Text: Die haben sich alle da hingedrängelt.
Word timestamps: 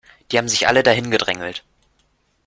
Die 0.31 0.39
haben 0.39 0.47
sich 0.49 0.67
alle 0.67 0.81
da 0.81 0.89
hingedrängelt. 0.89 1.63